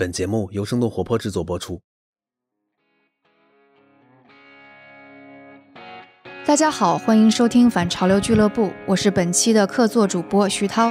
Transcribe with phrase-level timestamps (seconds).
[0.00, 1.78] 本节目由生动活泼制作播出。
[6.46, 10.90] 大家好，欢迎收听反潮流俱乐部，我是本期的客座主播徐涛。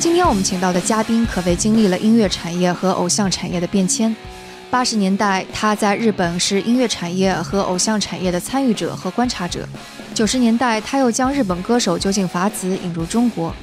[0.00, 4.16] 今天我们请到的嘉宾可谓经历了音乐产业和偶像产业的变迁。
[4.68, 9.64] 八十年代，他在日本是音乐产业和偶像产业的参与者和观察者。
[10.16, 13.54] 九十年代，他又将日本歌手究竟法子引入中国，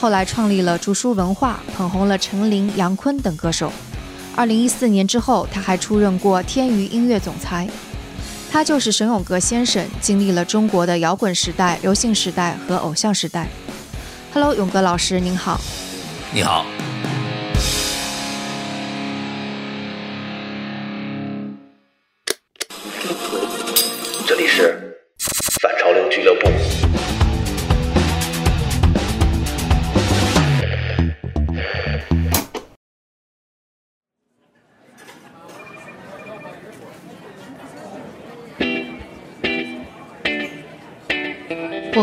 [0.00, 3.72] 后来创立了竹书文化，捧红了陈琳、杨坤等歌手。
[4.34, 7.68] 二零一四年之后，他还出任过天娱音乐总裁。
[8.50, 13.46] 他就是沈永革先生，经历了中国的摇滚时代、流行时代和偶像时代。
[14.34, 15.60] Hello，永革老师，您好。
[16.34, 16.66] 你好。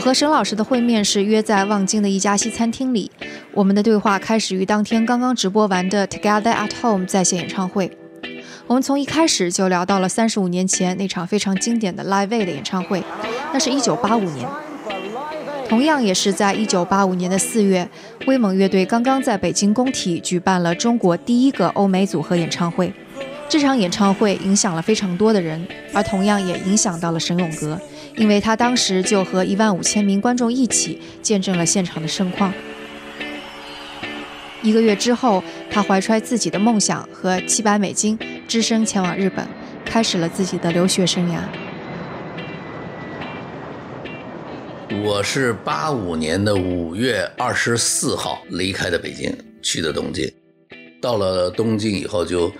[0.07, 3.11] 和沈老师的会面是约在望京的一家西餐厅里，
[3.51, 7.91] 我们的对话开始于当天刚刚直播完的 Together at Home 在线演唱会。
[8.67, 13.03] 我们从一开始就聊到了三十五年前那场非常经典的 Live 的演唱会，
[13.51, 14.47] 那是一九八五年。
[15.67, 17.89] 同样也是在一九八五年的四月，
[18.27, 22.93] 威猛乐队刚刚在北京工体举办了中国第一个欧美组合演唱会。
[23.49, 27.77] 这场演唱会影响了非常多的人，而同样也影响到了沈永革，
[28.17, 32.51] 因为他当时就和一万五千名观众一起见证了现场的盛况。
[34.63, 38.17] 一个月之后，他怀揣自己的梦想和七百美金。
[38.47, 39.45] 只身前往日本，
[39.85, 41.41] 开始了自己的留学生涯。
[45.03, 49.31] 我是八五年的五月二十四号离开的北京，
[49.61, 50.31] 去的东京。
[51.01, 52.51] 到了东京以后，就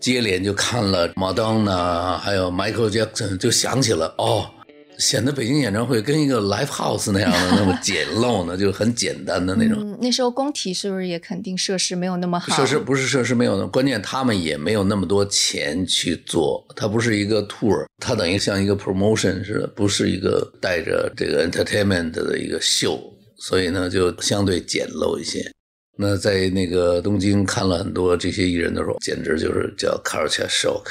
[0.00, 4.50] 接连就看了 Madonna，还有 Michael Jackson，就想起了哦。
[4.98, 9.78] 显得北京演唱会跟一个 live house 那样的那么 简陋呢，就很简单的那种。
[9.80, 12.54] 嗯，那时候工体是不是也肯定设施没有那么好？
[12.56, 16.66] 设施不是设施没有，关键他们也没有那么多钱去做。
[16.74, 22.98] 它不是一个 tour，它等于像一个 promotion 似的，不是一个带着这个 entertainment 的一个秀，
[23.38, 25.50] 所以呢就相对简陋一些。
[25.98, 30.84] 那在那个东京看了很多这些艺人的时候，简直就是叫 culture shock。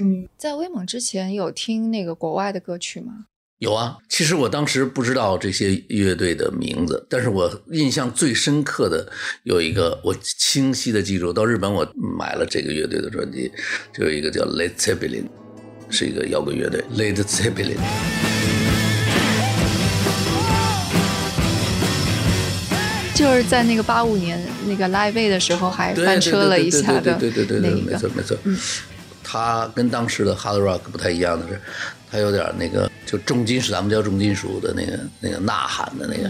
[0.00, 3.26] 嗯，在威猛之前有听那个国外的歌曲吗？
[3.60, 9.10] 有啊，其实我当时不知道这些乐队的名字，但是我印象最深刻的
[9.44, 13.50] 有一个，我清晰的记住，到日本我买了这个乐队的专辑，
[13.94, 15.24] 就有一个叫 Led Zeppelin，
[15.88, 17.78] 是一个摇滚乐队，Led Zeppelin，
[23.14, 28.54] 就是在那个八五年那个 Live Aid 的时候还翻车了一下的，对对对对对，没错没错，嗯，
[29.24, 31.58] 他跟当时的 Hard Rock 不太一样的是，
[32.16, 32.90] 他有点那个。
[33.06, 36.28] 就重金属，咱们叫重金属的那个那个呐喊的那个。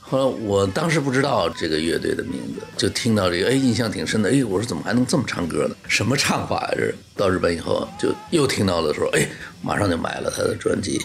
[0.00, 4.30] 后来我当时不知道这个乐队的名字，就听到这个，哎，印象挺深的。
[4.30, 5.76] 哎，我说怎么还能这么唱歌呢？
[5.86, 6.74] 什么唱法呀？
[6.78, 9.28] 这到日本以后，就又听到的时候，哎，
[9.60, 10.98] 马上就买了他的专辑。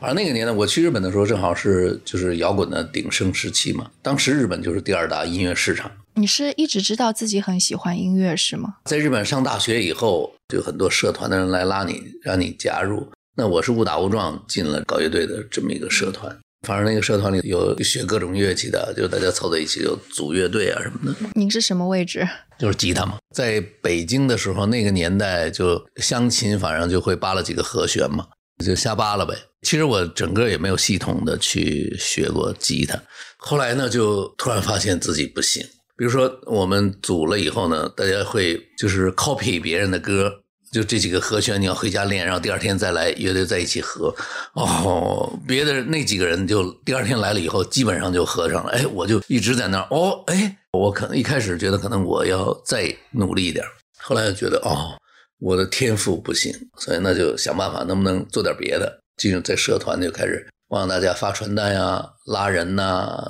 [0.00, 3.88] 反正那个年代我去日本的时候，正好是就是摇滚的鼎盛时期嘛。
[4.02, 5.88] 当时日本就是第二大音乐市场。
[6.14, 8.78] 你是一直知道自己很喜欢音乐是吗？
[8.86, 13.08] 在日本上大学以后，就很多社团的人来拉你，让你加入。
[13.36, 16.36] 那我是误打误撞进了搞乐队的这么一个社团，
[16.66, 21.18] 反正那个社团里有学各种乐器的，就大家凑在一起就组乐队啊什么的。
[21.34, 22.28] 您是什么位置？
[22.58, 23.18] 就是吉他嘛。
[23.34, 28.26] 在北京的时候，那个年代就乡琴，反正就会扒了几个和弦嘛，
[28.64, 29.34] 就瞎扒了呗。
[29.62, 33.00] 其实我整个也没有系统的去学过吉他。
[33.38, 35.64] 后来呢，就突然发现自己不行。
[35.96, 40.39] 比如说我们组了以后呢，大家会就是 copy 别人的歌。
[40.70, 44.14] 就这几个和弦，你要回家练，然后第二天再来乐队在一起合。
[44.54, 48.70] 哦，别的那几个人就第二天来了以后，基本上就合上了。
[48.70, 49.88] 哎，我就一直在那儿。
[49.90, 53.64] 哦，哎，我可能一开始觉得可能我要再努力一点，
[53.98, 54.96] 后来又觉得哦，
[55.40, 59.00] 我的天赋不行，所以那就想办法能不能做点别的。
[59.16, 63.20] 进入在社团就开始帮大家发传单呀、拉人呐，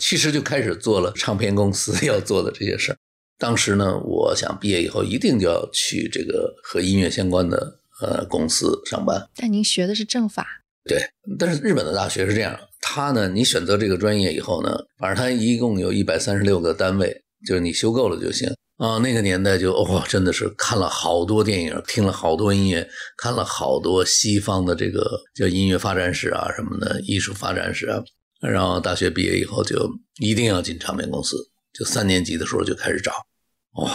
[0.00, 2.96] 其实就开始做了唱片公司 要做的这些事儿。
[3.42, 9.28] 当时呢，我想毕业以后一定就要去这个和音乐相关的呃公司上班。
[9.34, 10.46] 但您学的是政法，
[10.84, 11.02] 对。
[11.40, 17.12] 但是日本的大学是这样，他呢，你选择这个专业以后呢，反正他一共有一百三十六个单位，
[17.44, 18.98] 就是你修够了就行啊。
[18.98, 25.04] 那个年代就哦，真的是看了好多电影，听了好多音乐，看了好多西方的这个
[25.34, 28.00] 叫音乐发展史啊什么的，艺术发展史啊。
[28.40, 29.90] 然后大学毕业以后就
[30.20, 31.36] 一定要进唱片公司，
[31.72, 33.12] 就三年级的时候就开始找，
[33.74, 33.90] 哇，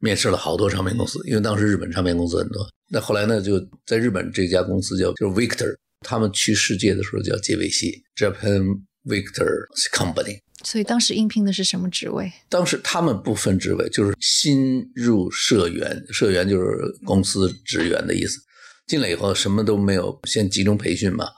[0.00, 2.66] 面试了好多唱片公司，因为当时日本唱片公司很多。
[2.90, 10.38] 那后来呢，就在日本这家公司叫就是 Victor，他们去世界的时候叫杰维西 Japan Victor Company。
[10.64, 12.32] 所以当时应聘的是什么职位？
[12.48, 16.66] 当时他们不分职位，就是新入社员，社员就是
[17.04, 18.40] 公司职员的意思。
[18.86, 21.28] 进来以后什么都没有，先集中培训嘛，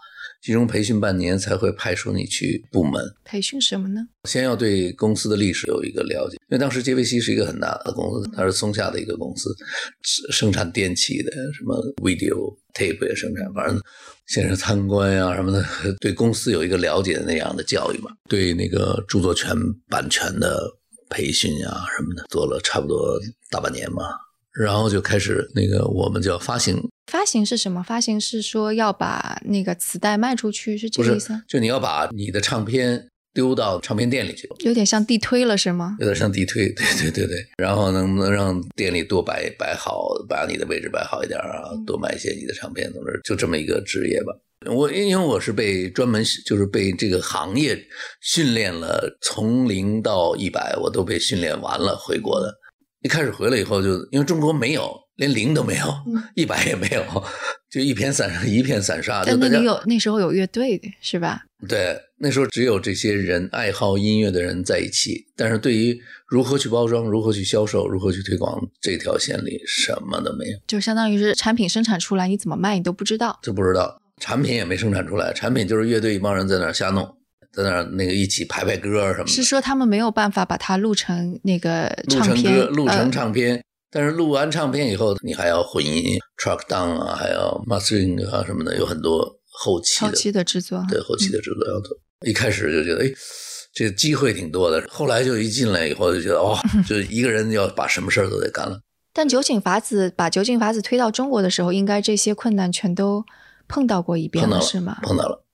[0.42, 3.02] 集中培训半年才会派出你去部门。
[3.24, 4.00] 培训什么呢？
[4.28, 9.54] 先要对公司的历史有一个了解，因为当时杰维西是一个很大的公司，它是松下的一个公司，
[10.30, 13.80] 生产电器的，什么 video tape 也生产，反正
[14.26, 15.64] 先是参观呀什么的，
[16.00, 19.54] 对公司有一个了解的那样的教育嘛，对那个著作权
[19.88, 20.58] 版权的
[21.08, 23.18] 培训呀什么的，做了差不多
[23.50, 24.04] 大半年嘛，
[24.62, 26.76] 然后就开始那个我们叫发行。
[27.10, 27.82] 发行是什么？
[27.82, 31.42] 发行是说要把那个磁带卖出去，是这个意思？
[31.48, 35.96] 就你要把你的唱片丢到唱片店里去，有点像地推了，是吗？
[35.98, 37.44] 有点像地推， 对对对对。
[37.58, 41.74] 然后能不能让店里多摆摆好，把你的位置摆好一点啊？
[41.86, 44.32] 多卖一些你的唱片，总之就这么一个职业吧。
[44.70, 47.76] 我因为我是被专门就是被这个行业
[48.20, 52.54] 训练了，从零到一百我都被训练完了回国的。
[53.02, 54.96] 一开始回来以后，就因为中国没有。
[55.16, 55.84] 连零都没有，
[56.34, 57.04] 一百也没有，
[57.70, 59.22] 就一片散 一片散沙。
[59.22, 61.42] 但那里有那时候有乐队的是吧？
[61.68, 65.26] 对，那时候只有这些人爱好音乐的人在一起。
[65.36, 77.06] 但是对于如何去包装、如何去销售、如何去推广这条线里什么都没有，就相当于是产品生产出来，你怎么卖你都不知道，就不知道产品也没生产出来，产品就是乐队一帮人在那瞎弄，
[77.52, 79.28] 在那儿那个一起排排歌什么的。
[79.28, 83.62] 是说他们没有办法把它录成那个唱片，录成唱片。
[83.92, 90.84] 但是录完唱片以后，你还要混音、track down 啊，还要 mastering 啊什么的，有很多后期的后期的制作。
[90.88, 91.96] 对后期的制作要做。
[92.24, 93.12] 一开始就觉得，哎，
[93.74, 94.80] 这个机会挺多的。
[94.88, 96.56] 后来就一进来以后就觉得，哦，
[96.86, 98.78] 就一个人要把什么事儿都得干了。
[99.12, 103.24] 但酒井法子把酒井法子推到中国的时候，应该这些困难全都
[103.66, 104.98] 碰到过一遍了，是吗？
[105.02, 105.44] 碰到了。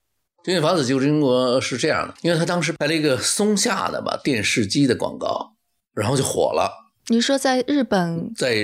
[0.47, 5.57] 酒井法子就中国是这样的，因为他当时拍了一个松下的吧电视机的广告，
[5.93, 6.71] 然后就火了。
[7.09, 8.55] 你说在日本，在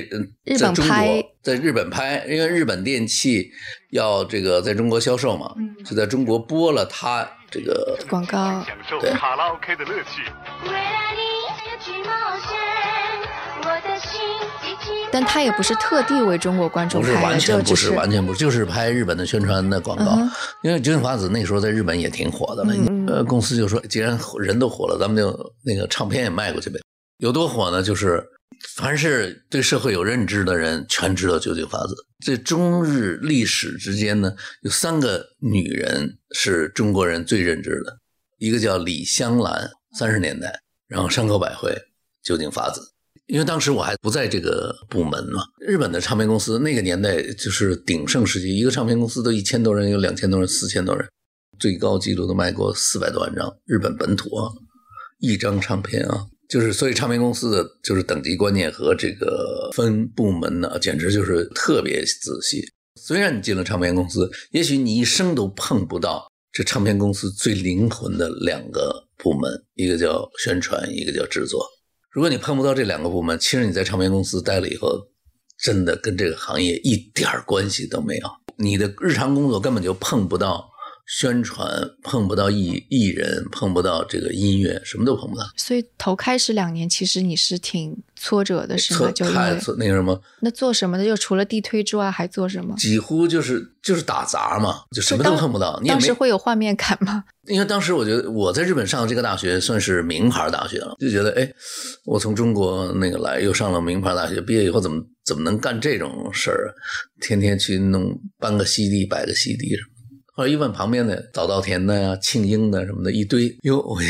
[0.44, 3.50] 日本拍，在日本拍，因为日本电器
[3.90, 5.52] 要这个在中国销售嘛，
[5.84, 8.64] 就在中国播了他这个广告，
[9.00, 9.12] 对。
[15.10, 20.16] 但他也不是特地为中国观众拍的，完全不是，完全不是，就是拍日本的宣传的广告。
[20.62, 22.74] 因为九井法子那时候在日本也挺火的了，
[23.06, 26.80] 呃，公司就说，既然人都火了，咱们就那个唱片也卖过去呗。
[27.18, 27.82] 有多火呢？
[27.82, 28.24] 就是
[28.74, 31.94] 凡是对社会有认知的人，全知道酒井法子。
[32.24, 37.98] 这中日历史之间呢，有三个女人是中国人最认知的，
[38.38, 41.76] 一个叫李香兰，三十年代，然后山口百惠，
[42.24, 42.91] 酒井法子。
[43.26, 51.06] 因为当时我还不在这个部门嘛，日本的唱片公司那个年代就是鼎盛时期，一个唱片公司都一千多人，有两千多人，四千多人，
[51.58, 54.50] 最高纪录都卖过四百多万张，日本本土啊，
[55.20, 56.26] 一张唱片啊。
[56.48, 62.62] 就是，所以唱片公司的就是等级观念和这个分部门呢，简直就是特别仔细。
[63.00, 71.64] 虽然你进了唱片公司，也许你一生都碰不到这唱片公司最灵魂的两个部门，一个叫宣传，一个叫制作。
[72.12, 75.08] 如果你碰不到这两个部门，其实你在唱片公司待了以后，
[75.58, 78.28] 真的跟这个行业一点关系都没有。
[78.56, 80.70] 你的日常工作根本就碰不到。
[81.06, 81.68] 宣传
[82.02, 85.44] 碰不到艺艺人，碰不到这个音乐，什么都碰不到。
[85.56, 89.10] 所以头开始两年，其实你是挺挫折的，是吗？
[89.12, 90.18] 就太那个什么？
[90.40, 91.04] 那做什么的？
[91.04, 92.74] 就除了地推之外，还做什么？
[92.76, 95.78] 几乎就是就是打杂嘛，就什么都碰不到。
[95.82, 97.24] 你当时会有画面感吗？
[97.48, 101.52] 因为当时我觉得我在日本上这个大学算是名牌大学了，就觉得哎，
[102.06, 106.70] 我从中国那个来，又上了名牌大学，毕业以后怎么怎么能干这种事儿啊？
[107.20, 109.91] 天天去弄搬个 CD，摆个 CD 什么。
[110.34, 114.06] 后来一问旁边的早稻田的呀、庆英的什么的一堆，哟，我一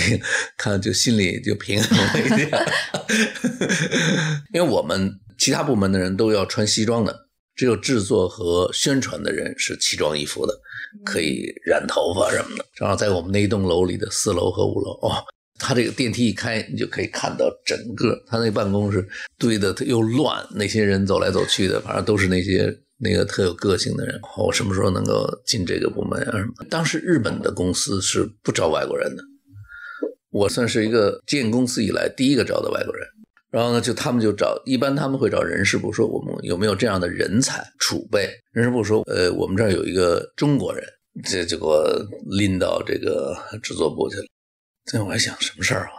[0.57, 2.49] 看就心里就平衡了一点，
[4.55, 7.27] 因为我们其他部门的人都要穿西装的，
[7.57, 10.55] 只有制作和宣传的人是奇装异服的，
[11.05, 12.65] 可以染头发什么的。
[12.77, 15.25] 正好在我们那一栋楼里的四楼和五楼，哦，
[15.59, 19.05] 他这个电梯一开，你就可以看到整个他那办公室
[19.39, 22.73] 堆的又乱，那些人走来走去的，反正都是那些。
[23.03, 26.39] 那个特有个性的人，我什么时候能够进这个部门啊？
[26.71, 29.23] 当时日本的公司是不招外国人的，
[30.31, 33.05] 我算是一个建公司以来第一个招的外国人。
[33.51, 38.31] 然后呢，就他们就找，一般他们会找人事部说我们有没有这样的人才储备。
[38.53, 40.83] 人事部说，呃，我们这儿有一个中国人，
[41.25, 41.85] 这就给我
[42.31, 44.25] 拎到这个制作部去了。
[44.87, 45.93] 这我还想什么事儿啊？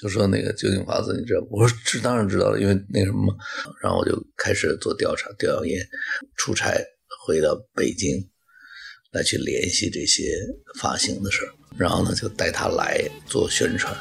[0.00, 1.46] 就说那个酒井法子，你知道？
[1.50, 3.34] 我说知当然知道了，因为那什么嘛。
[3.82, 5.78] 然后我就开始做调查、调研，
[6.38, 6.72] 出差
[7.26, 8.26] 回到北京，
[9.12, 10.22] 来去联系这些
[10.80, 11.52] 发行的事儿。
[11.76, 13.94] 然后呢，就带他来做宣传。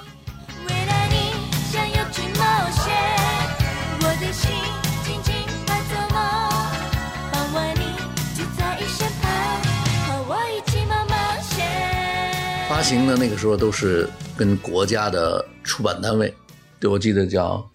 [12.69, 14.07] 发行的那个时候都是
[14.39, 16.33] 跟国家的出版单位，
[16.79, 17.69] 对我记得叫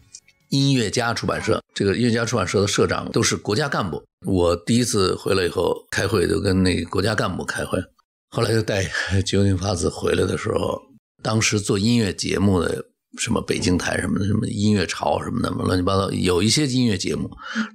[0.49, 1.61] 音乐家出版社。
[1.75, 4.03] 这个音乐家出版社的社长都是国家干部。
[4.27, 7.79] 我第一次回来以后开会，就跟那个国家干部开会。
[8.31, 8.91] 后来就带
[9.27, 10.81] 九井法子回来的时候，
[11.23, 12.83] 当时做音乐节目的
[13.19, 17.29] 什么北京台什么的，什么音乐潮什么的，乱七八糟，有一些音乐节目，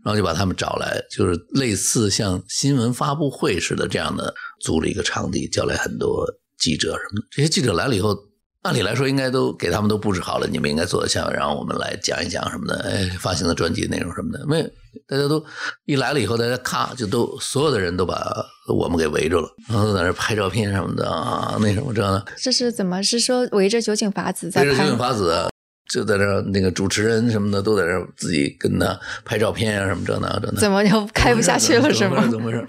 [0.03, 6.25] 然后就把他们找来，就是类似像新闻发布会似的这样的，租了一个场地，叫来很多
[6.57, 7.27] 记者什么的。
[7.29, 8.17] 这些记者来了以后，
[8.63, 14.45] 按理来说应该都给他们都布置好了，你们应该坐得下，然后我们来讲一讲什么的，哎，发行的专辑内容什么的。
[14.45, 14.65] 没有，
[15.07, 15.41] 大家都
[15.85, 18.21] 一来了以后，大家咔就都所有的人都把
[18.67, 22.25] 我们给围住了，然后在那拍照片什么的啊，那什么这样的。
[22.37, 23.01] 这是怎么？
[23.01, 25.47] 是说围着酒井法子在拍围着酒井法子
[25.89, 30.59] 就在那儿，那个主持人什么的都在那儿自己跟他拍照片啊什么这那这那。
[30.59, 32.27] 怎么就开不下去了是吗？
[32.29, 32.67] 怎么回事？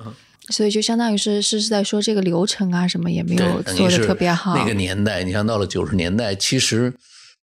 [0.50, 4.54] 所以就相当于是是是在说这个流程啊什么也没有做的特别好。
[4.56, 6.92] 那个年代，你像到了九十年代，其实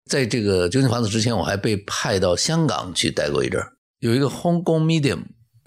[0.06, 5.20] 在这个九井法子之前，我还被派到香港去待过一阵儿，有一个 Hong Kong Medium，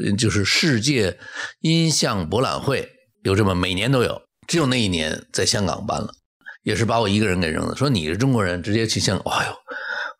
[0.03, 1.17] 嗯就是世界
[1.61, 2.89] 音像博览会，
[3.23, 6.09] 有这么每年都有，只有那一年在香港办了，
[6.63, 9.51] 也是把我一个人给扔了，说你是中国人，直接去香港，哎呦。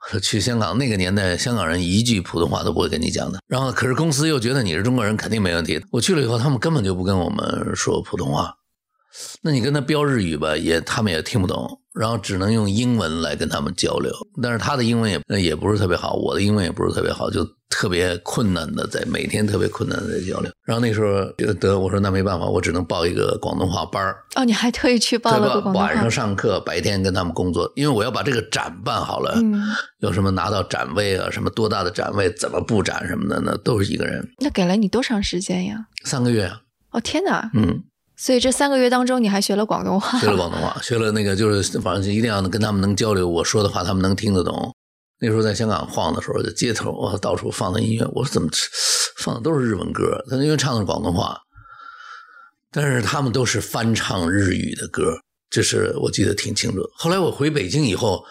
[0.10, 3.40] 说去香港那个年代，香港人一句普通话都不会跟你讲的。
[3.48, 5.84] 然后，可是公司又觉得你是中国人，肯定没问题。
[5.92, 8.54] 我去了以后，他们根本就不跟我们说普通话。
[9.42, 14.12] 那你跟他标日语吧，也他们也听不懂，然后只能用英文来跟他们交流。
[14.42, 20.52] 但是他的英文也也不是特别好，我的英文也不是特别好，就特别困难的在每天特别困难的在交流。
[20.66, 24.16] 然后那时候就得我说那没办法，我只能报一个广东话班儿。
[24.36, 26.10] 哦，你还特意去报了个广东话晚上。
[26.10, 29.62] 上课，白天跟他们工作，因为我要把这个展办好了，嗯，
[30.00, 34.28] 有什么拿到展位啊，什么多大的展位，怎么布展什么的，那都是一个人。
[34.40, 35.78] 那给了你多长时间呀？
[36.06, 36.62] 三个月啊，
[36.92, 37.50] 哦天哪！
[37.54, 37.84] 嗯，
[38.18, 40.20] 所以这三个月当中，你还学了广东话？
[40.20, 44.74] 学了广东话， 学了那个就是反正一定要跟他们能交流，我说的话他们能听得懂。
[45.20, 48.50] 那时候在香港晃的时候，就街头我到处放的音乐，我说怎么
[49.20, 50.24] 放的都是日文歌？
[50.30, 51.38] 他因为唱的是广东话，
[52.72, 55.16] 但是他们都是翻唱日语的歌，
[55.50, 56.90] 这是我记得挺清楚的。
[56.96, 58.24] 后来我回北京以后，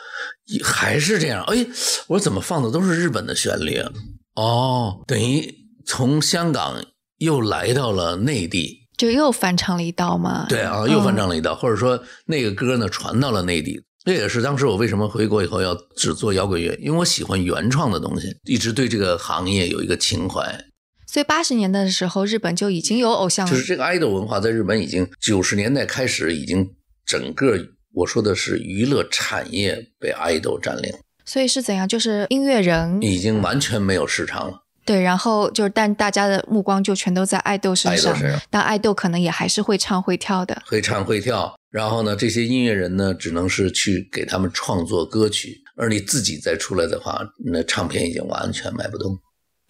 [0.63, 1.43] 还是这样。
[1.45, 1.67] 哎，
[2.07, 3.91] 我说怎么放的都是日本的旋律啊？
[4.35, 5.53] 哦，等于
[5.87, 6.85] 从香港
[7.19, 10.47] 又来到了内地，就又翻唱了一道嘛？
[10.49, 13.83] 对啊，又翻唱了一道，或者说那个歌呢传到了内地。
[14.05, 20.65] 这也是当时我为什么回国以后要只做摇滚乐，因为我喜欢原创的东西，一直对这个行业有一个情怀。
[21.09, 26.71] 所以八十年代的时候，日本就已经有偶像了就是这个爱豆文化在日本已经九十年代开始，已经
[27.05, 27.59] 整个
[27.95, 30.93] 我说的是娱乐产业被爱豆占领，
[31.25, 31.89] 所以是怎样？
[31.89, 34.66] 就是音乐人已经完全没有市场了。
[34.87, 40.63] 对，然后就是但大家的目光就全都在爱豆身上爱豆身上，但爱豆可能也还是会唱会跳的。
[40.65, 49.19] 会唱会跳，然后呢，这些音乐人呢，只能是去给他们创作歌曲，而你自己再出来的话，那唱片已经完全卖不动。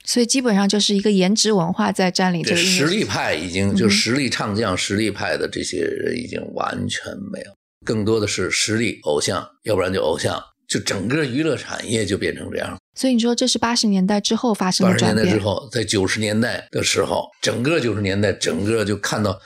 [0.04, 7.50] 所以基本上就是一个颜值文化在占领这这个实力派已经嗯就实力唱将、实力派的这些人已经完全没有，
[7.84, 12.78] 更多的是实力偶像，要不然就偶像，就整个娱乐产业就变成这样。
[12.96, 19.38] 所以你说这是八十年代之后发生八十的转变年代之后，在九十年代的时候，整个九十年代，整个就看到，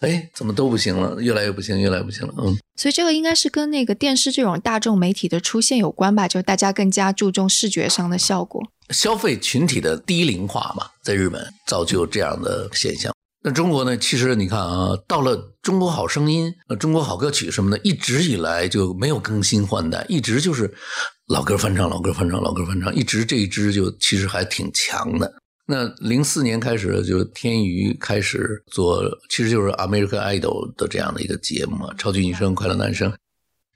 [0.00, 2.34] 哎，怎么都不行了，越来越不行，越来越不行了。
[2.38, 6.26] 嗯，所以这个应该是跟那个电视这种大众媒体的出现有关吧？
[6.26, 8.62] 就是大家更加注重视觉上的效果。
[8.90, 13.12] 消费群体的低龄化嘛，在日本造就这样的现象。
[13.44, 13.96] 那中国呢？
[13.96, 20.74] 其实你看啊，到了《中国好声音》、呃《中国好歌曲》什么的，一直以来就没有更新换代，一直就是
[21.28, 25.30] 老歌翻唱、老歌翻唱、老歌翻唱，一直这一支就其实还挺强的。
[25.66, 33.10] 那零四年开始，就天娱开始做，其实就是 American Idol 的这样的一个节目嘛，《超级女声》《快乐男声》。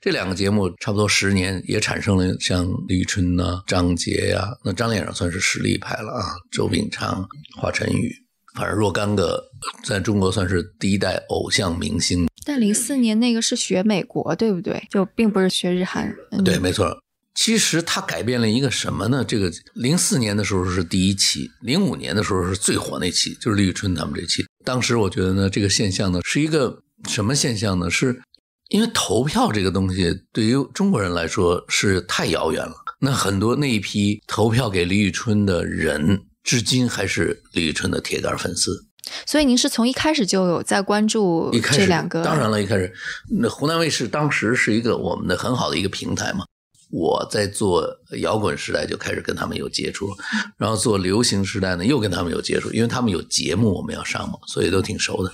[0.01, 7.23] 这两个节目差不多十年，也产生了像李宇春呐、张杰呀、那张脸上算是实力派了啊，周秉昌、
[7.55, 8.11] 华晨宇，
[8.55, 9.39] 反正若干个
[9.85, 12.27] 在中国算是第一代偶像明星。
[12.43, 14.83] 但零四年那个是学美国，对不对？
[14.89, 16.11] 就并不是学日韩。
[16.31, 16.99] 嗯、对，没错。
[17.35, 19.23] 其实它改变了一个什么呢？
[19.27, 24.45] 这个零四年的时候是第一期，零五年的时候是最火那期，就是李宇春他们这期。
[24.63, 27.89] 当时我觉得呢，这个现象呢是一个什么现象呢？
[27.89, 28.21] 是
[28.69, 32.73] 因为投票这个东西对于中国人来说是太遥远了。
[32.99, 38.85] 那很多那一批投票给李宇春的人，至今还是李宇春的铁杆粉丝。
[39.25, 42.91] 所以您是从一开始就有在关注一开始这两个，当然了，一开始
[43.29, 46.45] 那湖南卫视当时是一个我们的很好的一个平台嘛。
[46.93, 47.89] 我在做
[48.21, 50.09] 摇滚时代就开始跟他们有接触，
[50.57, 55.31] 然后做流行时代呢又跟他们有接触，因为他们有节目我们要上嘛，所以都挺熟的。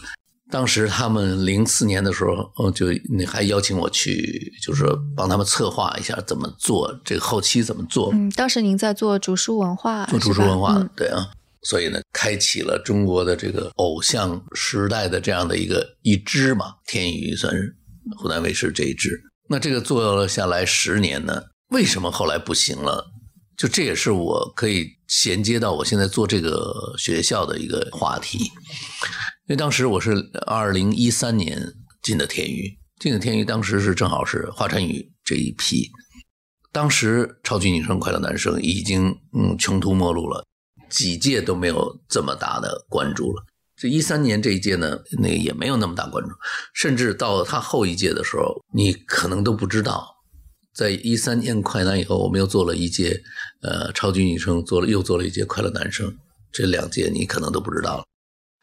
[0.49, 8.09] 当时他们零四年的时候，哦，就你还邀请我去，就是说帮他们策划一下怎么做这个后期怎么做。
[8.13, 11.27] 嗯，当时您在做竹书文化，做竹书文化，嗯对啊，
[11.63, 17.75] 所以呢，开启了中国的这个偶像时代的这样的一个一支嘛，天娱算是
[18.17, 19.21] 湖南卫视这一支。
[19.49, 23.11] 那这个做了下来十年呢，为什么后来不行了？
[23.57, 30.13] 就这也是我可以衔接到我现在做这个学校的一个话题，因为当时我是
[30.45, 35.89] 二零一三年进的天娱，进的天娱当时是正好是华晨宇这一批，
[36.71, 40.45] 当时超级女声、快乐男声已经嗯穷途末路了，
[40.89, 43.43] 几届都没有这么大的关注了。
[43.79, 46.31] 这一三年这一届呢，那也没有那么大关注，
[46.73, 50.17] 甚至到他后一届的时候，你可能都不知道。
[50.73, 53.21] 在一三年快男以后，我们又做了一届
[53.61, 56.13] 呃超级女声，做了又做了一届快乐男声，
[56.51, 58.03] 这两届你可能都不知道了。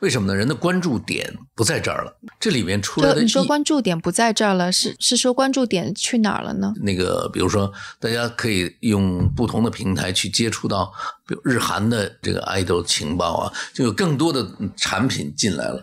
[0.00, 0.34] 为什么呢？
[0.34, 6.74] 人的关注点不在这儿了，这里面出来的就你说关注点不在这儿了，是是说关注点去哪儿了呢？
[6.82, 10.92] 那个，比如说，大家可以用不同的平台去接触到，
[11.26, 15.82] 比如日韩的这个 idol 情报啊，就有更多的产品进来了，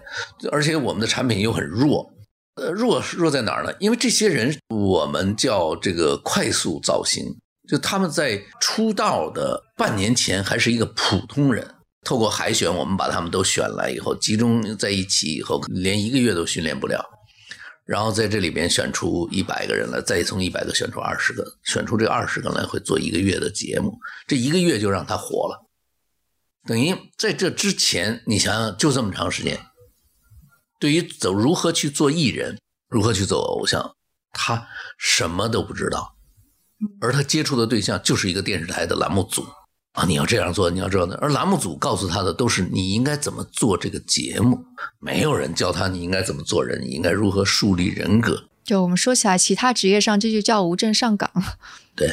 [0.52, 2.08] 而且我们的产品又很弱。
[2.56, 3.74] 呃，弱是弱在哪儿呢？
[3.80, 7.26] 因为这些人我们叫这个快速造型，
[7.68, 11.68] 就他们在出道的半年前还是一个普通人。
[12.04, 17.04] 透过海选，我们把他们都选来以后，集中在一起以后，连一个月都训练不了。
[17.86, 25.66] 然后在这里边选出一百个人来，再从一百个选出二十个，选出这二十个来会做一个月的节目，这一个月就让他火了。
[26.66, 29.60] 等于在这之前，你想想就这么长时间，
[30.80, 33.96] 对于走如何去做艺人，如何去做偶像，
[34.32, 34.66] 他
[34.98, 36.16] 什么都不知道，
[37.02, 39.46] 而他接触的对象就是一个电视台的栏目组
[39.94, 44.60] 啊，你要这样做，你要这样的，而栏目组告诉他的都是你应该怎么做这个节目，
[45.00, 48.44] 没有人教他你应该怎么做人，你应该如何树立人格。
[48.64, 51.30] 就我们说起来，其他职业上这就叫无证上岗。
[51.96, 52.10] 对，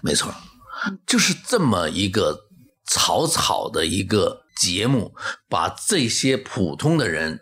[0.00, 0.34] 没错，
[1.06, 2.46] 就是这么一个
[2.86, 5.14] 草草的一个节目，
[5.50, 7.40] 把这些普通的人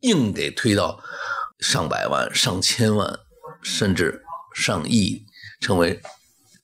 [0.00, 0.98] 硬给推到
[1.60, 3.20] 上百万、上千万，
[3.62, 5.24] 甚至上亿，
[5.60, 6.00] 成为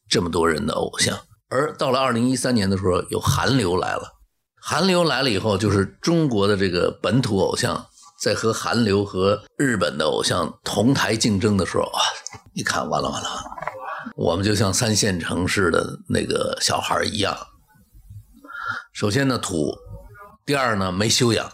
[0.08, 1.16] 这么多人的偶像。
[1.54, 4.12] 而到了二零一三年的时候，有韩流来了，
[4.60, 7.86] 韩流来了以后，就是中国的这个本土偶像
[8.20, 12.00] 在和韩流和日本的偶像同台竞争的时候啊，
[12.54, 13.28] 一看完了完了。
[14.16, 17.38] 我们就像三线城市的那个小孩一样，
[18.92, 19.76] 首先呢土，
[20.44, 21.52] 第二呢没修养，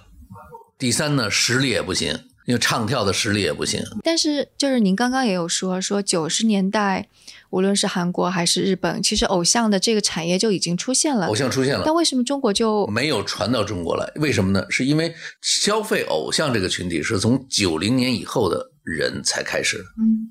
[0.79, 3.83] 第三呢实力也不行，因为唱跳的实力也不行。
[4.03, 7.11] 但是就是您刚刚也有说，说九十年代
[7.51, 11.35] 无论是韩国还是日本，其实偶像的这个产业就已经出现了偶。
[11.35, 14.65] 像出现了但，为什么中国就没有传到中国来，为什么呢？
[14.71, 20.31] 是因为消费偶像这个群体是从九零年以后的人才开始的，嗯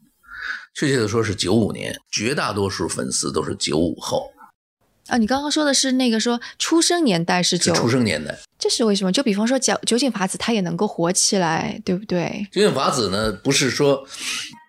[0.76, 4.32] 确切的说是九五年，绝大多数粉丝都是九五后，
[5.08, 5.18] 啊？
[5.18, 8.40] 你刚刚说的是那个说出生年代是是九，出生年代。
[8.60, 9.12] 这是为什么？
[9.12, 12.46] 就比方说酒酒井法子，他也能够火起来，对不对？
[12.52, 14.06] 酒井法子呢，不是说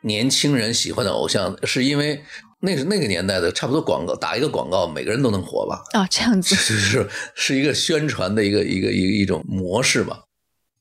[0.04, 2.22] 年轻人喜欢的偶像，是因为
[2.60, 5.82] 那是那个年代的，差不多广告打一个广告，每个人都能火吧？
[5.92, 10.20] 啊，这样子 是是是一个宣传的一个一个一个一种模式吧。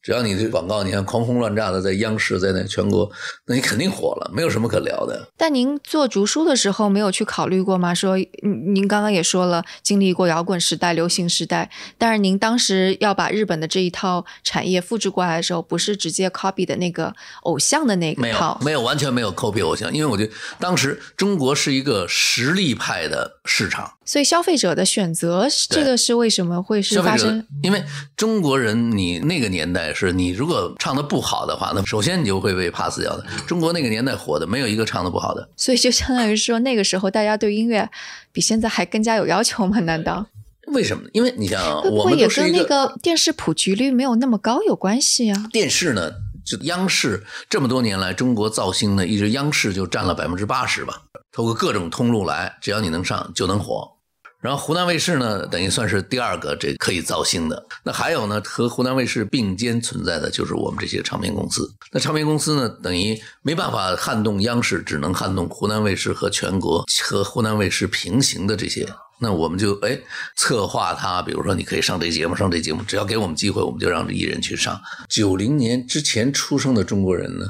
[0.09, 3.07] 只要你这广告，你看狂轰乱炸的在央视，在那全国，
[3.45, 5.29] 那你肯定火了，没有什么可聊的。
[5.37, 7.93] 但您做竹书的时候没有去考虑过吗？
[7.93, 11.69] 说您您刚刚也说了，经历过摇滚时代、流行时代，
[11.99, 27.83] 但是您当时要把日本的这一套产业复制过来的时候，不是直接 copy 的那个偶像的那没有个套，没有完全没有 copy 偶像，因为我觉得当时中国是一个实力派的市场，所以消费者的选择，这个是为什么会是发生？，因为
[28.17, 33.25] 中国人，你那个年代是你如果唱的不好的话，那首先你就会被 pass 掉的。
[33.45, 35.49] 中国那个年代火的，没有一个唱的不好的。
[35.57, 37.89] 所以就相当于说，那个时候大家对音乐
[38.31, 39.79] 比现在还更加有要求吗？
[39.81, 40.25] 难道
[40.67, 41.09] 为什么呢？
[41.13, 45.45] 因为你想啊，会不我们也跟那个电视普及率没有那么高有关系啊？
[45.51, 46.11] 电视呢，
[46.45, 51.01] 就央视这么多年来，中国造星呢，一直央视就占了百分之八十吧。
[51.31, 53.98] 透过各种通路来，只要你能上就能火。
[54.41, 57.61] 然后湖南卫视呢，等于算是第二个这可以造星的。
[57.83, 61.69] 那还有呢，和湖南卫视并肩存在的就是我们这些唱片公司。
[61.91, 68.87] 那唱片公司呢，等于没办法撼动央视，只能撼动湖南卫视和全国和湖南卫视平行的这些。
[69.21, 69.99] 那我们就哎
[70.37, 74.79] 策划它，比如说你可以上这节目，上这节目，只要给我们机会，我们就让艺人去上。
[75.09, 77.45] 九零年之前出生的中国人呢，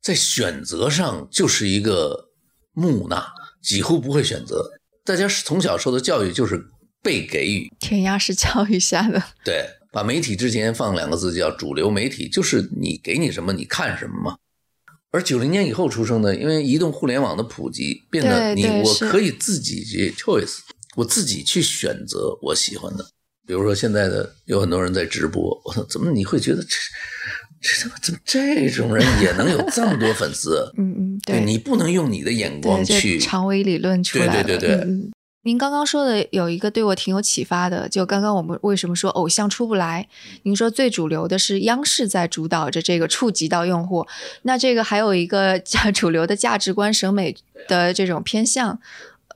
[0.00, 2.28] 在选择上就是一个
[2.72, 3.26] 木讷，
[3.60, 4.70] 几乎不会选择。
[5.10, 6.64] 大家是从小受的教育就是
[7.02, 14.36] 被给予，填鸭式教育下的，对，把媒体之前放两个字叫主流媒体，就是你给你什么你看什么嘛。
[15.10, 20.58] 而九零年以后出生的，因为移动互联网的普及，变得你我可以自己去 choice，
[20.94, 23.04] 我自己去选择我喜欢的。
[23.50, 26.68] 比如说现在的有很多人在直播，我操，怎么你会觉得这
[27.60, 30.72] 这他妈怎么这种人也能有这么多粉丝？
[30.78, 34.32] 嗯嗯，对，你不能用你的眼光，去这长尾理论出来了。
[34.34, 35.10] 对对对对嗯嗯
[35.42, 40.06] 您刚刚说的有一个对我挺有启发的，就刚刚我们为什么说偶像出不来？
[40.44, 44.06] 您说最主流的是央视在主导着这个触及到用户，
[44.42, 47.34] 那这个还有一个价 主流的价值观、审美
[47.66, 48.78] 的这种偏向，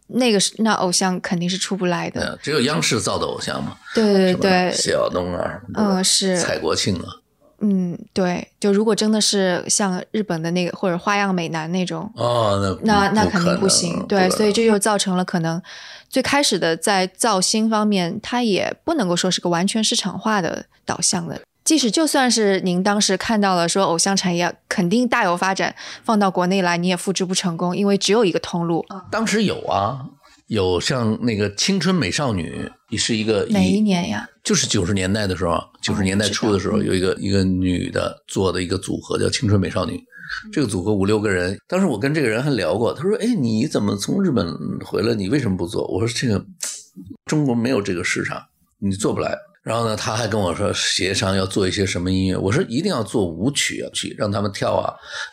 [0.06, 2.20] 那个是那偶像肯定是出不来的。
[2.20, 6.38] 呃只有央视造的偶像嘛，对对对，谢晓东啊，嗯是。
[6.38, 7.08] 蔡国庆啊，
[7.60, 15.60] 嗯对，就如果真的是像日本的那个或者花样美男那种，哦，那那那肯定不行，对，所以这能就造成了可能
[16.08, 21.40] 最开始的在造星方面，它也不能够说是个完全市场化的导向的。
[21.64, 25.74] 即使就算是您当时看到了说偶像产业肯定大有发展，
[26.04, 28.84] 放到国内来你也复制不成功，因为只有一个通路。
[29.10, 30.04] 当时有啊，
[30.48, 34.28] 有像那个青春美少女，也是一个哪一年呀？
[34.44, 39.98] 就是九十年代的时候，九十年代初的时候，有一个一个女的做的一个组合叫青春美少女。
[40.52, 44.46] 这个组合五六个人，当时我跟这个人还聊过，他说：“哎，你怎么从日本
[44.84, 45.14] 回来？
[45.14, 46.44] 你为什么不做？”我说：“这个
[47.24, 48.42] 中国没有这个市场，
[48.78, 54.92] 你做不来。”然后呢，他还跟我说协商要做一些什么音乐，我说一定要做舞曲啊，去让他们跳啊，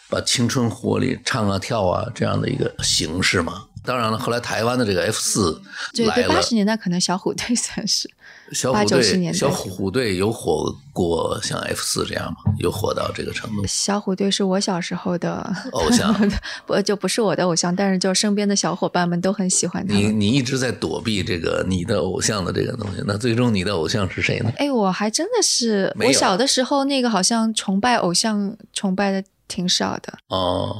[0.09, 3.65] 把青春活力唱啊跳啊这样的一个形式嘛。
[3.83, 5.61] 当然了，后来台湾的这个 F 四
[5.93, 12.53] 对对，来了八，十年代可能小虎队算是八 小虎九十年代队小虎队有火过像 F 四这样吗？
[12.59, 13.65] 有火到这个程度？
[13.65, 16.13] 小虎队是我小时候的 偶像，
[16.67, 19.93] 不就不是我的偶像，但是就身边的小伙伴们都很喜欢他。
[19.95, 24.51] 你你一直在躲避这个你的偶像的这个东西，那最终你的偶像是谁呢？
[24.57, 30.13] 哎，我还真的是，我小的时候那个好像崇拜偶像崇拜的挺少的。
[30.27, 30.75] 哦，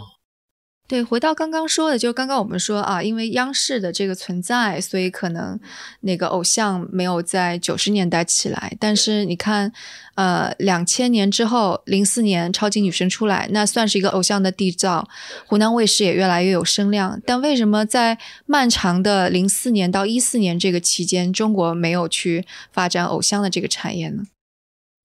[0.92, 5.58] 对，回到刚刚说的，就刚刚我们说啊，因为央视的这个存在，所以可能
[6.02, 8.76] 那个偶像没有在九十年代起来。
[8.78, 9.72] 但是你看，
[10.16, 15.08] 呃，两千年之后，零四年超级女声出来，那算是一个偶像的缔造，
[15.48, 17.22] 湖南卫视也越来越有声量。
[17.26, 24.24] 但为什么在漫长的零四年到一四年这个期间，中国没有去发展偶像的这个产业呢？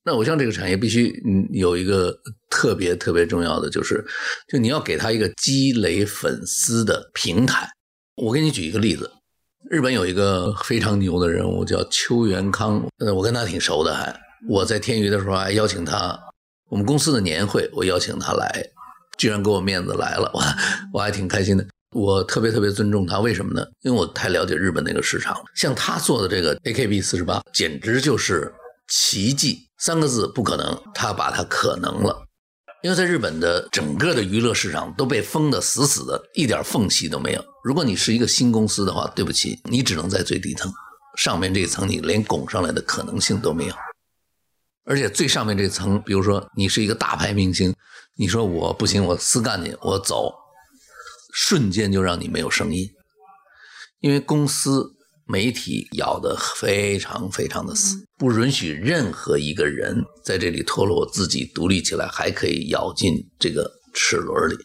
[0.07, 2.17] 那偶像这个产业必须嗯有一个
[2.49, 4.07] 特别特别重要的，就是
[4.47, 7.69] 就你要给他一个积累粉丝的平台。
[8.15, 9.11] 我给你举一个例子，
[9.69, 14.17] 日本有一个非常牛的人物叫邱元康，呃，我跟他挺熟的还，
[14.49, 16.17] 我在天娱的时候还邀请他，
[16.71, 18.65] 我们公司的年会我邀请他来，
[19.19, 20.43] 居然给我面子来了，我
[20.93, 21.67] 我还挺开心的。
[21.91, 23.67] 我特别特别尊重他，为什么呢？
[23.83, 25.43] 因为我太了解日本那个市场了。
[25.57, 28.53] 像他做的这个 AKB 四十八，简直就是
[28.89, 32.25] 奇迹，三个字不可能，他把它可能了。
[32.83, 37.45] 因为在日本的整个的娱乐市场都被封得死死的，一点缝隙都没有。
[37.65, 40.73] 如果你是一个新公司的话，对不起，你只能在最底层，
[41.17, 43.75] 上面这一层你连拱上来的可能性都没有。
[44.85, 47.75] 而且最上面这层，比如说你是一个大牌明星，
[48.15, 50.33] 你说我不行，我私干你，我走，
[51.33, 52.89] 瞬间就让你没有声音，
[53.99, 54.96] 因为公司
[55.29, 64.57] 媒体咬得非常非常的死，不允许任何一个人在这里脱落自己独立起来，还可以咬进这个齿轮里，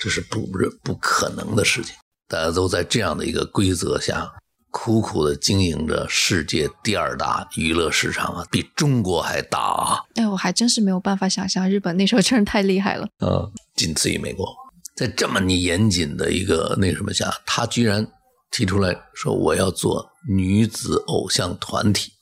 [0.00, 0.46] 这是不
[0.82, 1.94] 不可能的事情。
[2.28, 4.30] 大家都在这样的一个规则下，
[4.70, 9.98] 苦苦的经营着世界第二大娱乐市场啊，比中国还大啊！
[10.14, 13.08] 哎，我还真是没有办法想象，日本那时候真是太厉害了。
[13.24, 14.46] 嗯，仅次于美国。
[14.94, 18.06] 在这么你严谨的一个那什么下，他居然
[18.50, 22.12] 提出来说我要做女子偶像团体，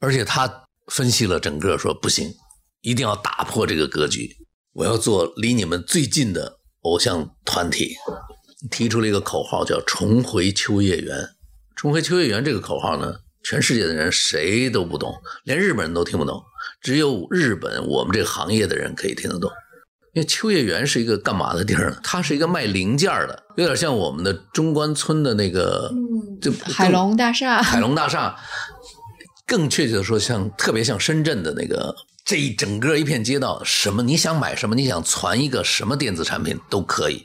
[0.00, 2.34] 而且他分析了整个说不行，
[2.80, 4.36] 一定要打破这个格局，
[4.72, 7.96] 我要做离你们最近的偶像团体，
[8.70, 11.28] 提出了一个口号叫“重回秋叶原”。
[11.74, 15.14] 重回秋叶原这个口号呢，全世界的人谁都不懂，
[15.44, 16.42] 连日本人都听不懂，
[16.80, 19.50] 只有日本我们这个行业的人可以听得懂。
[20.16, 22.00] 因为秋叶原是一个干嘛的地儿呢？
[22.02, 25.92] 它是一个卖零件儿的，有点像我们的中关村的那个，
[26.40, 28.34] 就海龙大厦，海龙大厦，
[29.46, 37.22] 更确切的说像，特别像深圳的那个这一整个一片街道，什么你想买什么，你想攒一个什么电子产品都可以，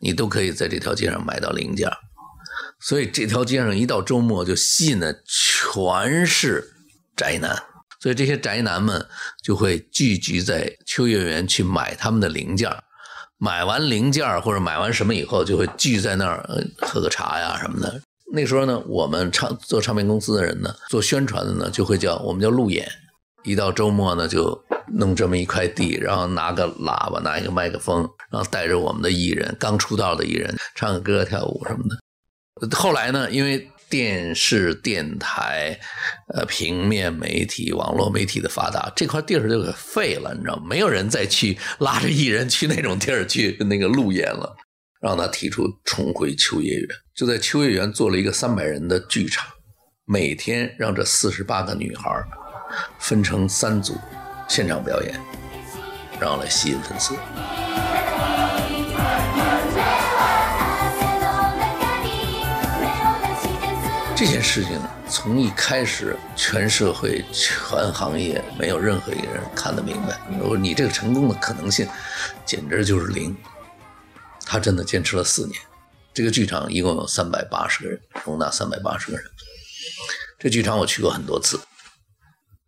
[0.00, 1.94] 你都可以在这条街上买到零件儿。
[2.80, 6.64] 所以这条街上一到周末就吸引的全是
[7.14, 7.62] 宅男，
[8.02, 9.06] 所以这些宅男们
[9.44, 12.68] 就会聚集在秋叶原去买他们的零件。
[13.38, 16.44] 买完零件或者买完什么以后，就会聚在那儿
[16.80, 18.00] 喝个茶呀什么的。
[18.32, 22.90] 那时候呢，我们唱做唱片公司的人呢，做宣传的呢，就会叫我们叫路演。
[23.44, 24.60] 一到周末呢，就
[24.94, 32.76] 弄这么一块地，然后拿个喇叭，拿一个麦克风，然后带着我们的艺人，刚出道的艺人，唱个歌、跳舞什么的。
[32.76, 35.78] 后来呢，因为电视、电台、
[36.32, 40.62] 呃平面媒体、网络媒体的发达，这块地儿就给废了，你知道吗？
[40.66, 44.56] 没有人再去拉着艺人去那种地儿去那个路演了。
[45.02, 49.46] 让他提出重回秋叶原，就在秋叶原做了一个三百人的剧场，
[50.06, 52.08] 每天让这四十八个女孩
[52.98, 53.98] 分成三组，
[54.48, 55.20] 现场表演，
[56.18, 57.14] 然后来吸引粉丝。
[64.24, 70.16] 这件事情从一开始，全社会、全行业没有任何一个人看得明白。
[70.30, 71.88] 你说你这个成功的可能性，
[72.46, 73.36] 简直就是零。
[74.46, 75.60] 他真的坚持了四年。
[76.14, 79.26] 这个剧场一共有三百八十个人，容纳三百八十个人。
[80.38, 81.58] 这剧场我去过很多次。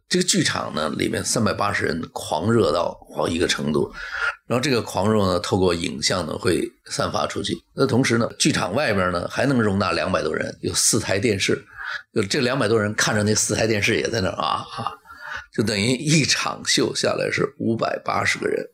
[0.08, 3.92] 这个剧场呢，里面三百八十人狂热到好一个程度，
[4.46, 7.56] 然后这个狂热呢，透过影像呢会散发出去。
[7.74, 11.64] 那同时呢，剧场外边呢还能容纳两百多人，有四台电视，
[12.14, 14.92] 就这两百多人看着那四台电视也在那儿啊啊，
[15.56, 18.64] 就等于一场秀下来是五百八十个人，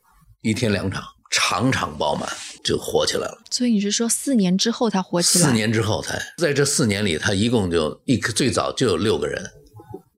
[0.43, 2.29] 一天两场，场场爆满，
[2.63, 3.39] 就火起来了。
[3.51, 5.47] 所以你是说四年之后他火起来？
[5.47, 9.43] 四年之后才，在这四年里，他一共就一最早就有六个人，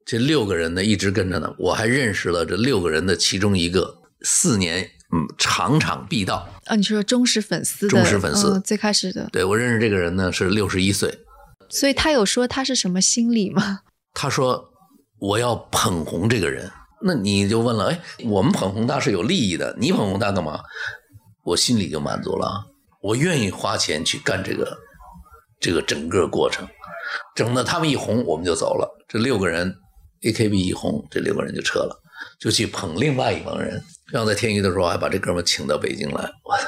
[0.05, 6.49] 这六个人呢一直跟着呢，我还认识了这六个人的其中一个，四年嗯场场必到。
[6.67, 7.89] 啊，你是说忠实粉丝？
[7.89, 9.29] 忠实粉丝嗯最开始的。
[9.33, 11.21] 对我认识这个人呢是六十一岁，
[11.69, 13.81] 所以他有说他是什么心理吗？
[14.15, 14.71] 他说
[15.19, 16.71] 我要捧红这个人，
[17.03, 20.61] 那你就问了，哎，我们捧红他是有利益的，你捧红他干嘛？
[21.45, 22.67] 我心里就满足了，
[23.01, 24.77] 我愿意花钱去干这个
[25.61, 26.67] 这个整个过程，
[27.35, 29.75] 整的他们一红我们就走了，这六个人
[30.23, 32.03] AKB 一红，这六个人就撤了，
[32.39, 33.83] 就去捧另外一帮人。
[34.11, 36.65] 然后在天娱的时候还把这哥们请到北京来，我操，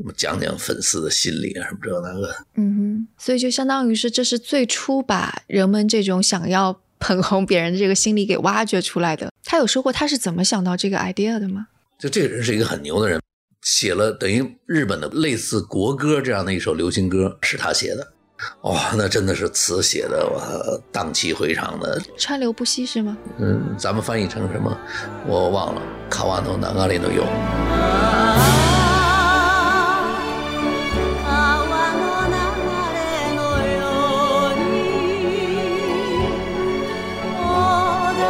[0.00, 2.34] 我们讲讲粉丝的心理啊什么这那个。
[2.56, 9.32] 嗯哼，所以就相当于是这是最初把人们这种想要捧红别人的这个心理给挖掘出来的。
[9.44, 11.68] 他有说过他是怎么想到这个 idea 的吗？
[11.98, 13.20] 就这个人是一个很牛的人，
[13.62, 18.12] 写了等于日本的类似国歌这样的一首流行歌，是他写的。
[18.61, 20.41] 哇、那真的是词写的哇，
[20.91, 21.99] 荡气回肠的。
[22.17, 23.17] 川流不息是吗？
[23.39, 24.77] 嗯，咱们翻译成什么？
[25.25, 25.81] 我忘了。
[26.09, 27.23] 卡瓦诺南阿里诺有。
[31.27, 32.33] 川の流
[32.93, 33.39] れの
[33.73, 33.75] よ
[34.49, 34.65] うに
[37.41, 37.41] 穏
[38.19, 38.23] や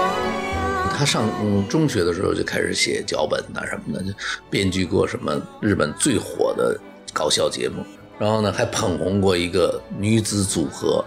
[0.98, 4.14] 他上嗯中学的时候就开始写脚本呐、什么的，就
[4.50, 6.80] 编剧过什么日本最火的
[7.14, 7.86] 搞笑节目，
[8.23, 11.05] 然后呢还捧红过一个女子组合。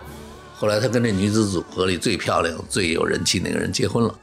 [0.54, 4.14] 后来他跟这女子组合里最漂亮、最有人气那个人结婚了，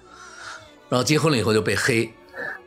[0.90, 2.12] 然后结婚了以后就被黑，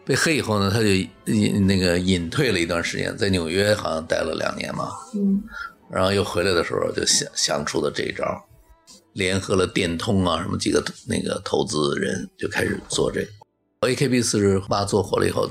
[0.03, 0.88] 被黑以后呢，他就
[1.31, 5.43] 隐那个隐退了一段时间，在纽约好像待了两年嘛，嗯，
[5.91, 8.25] 然后又回来的时候就想想出了这一招，
[9.13, 13.27] 联合了电通啊什么几个那个投资人就开始做这个。
[13.81, 15.47] AKB 四十八做火了以后，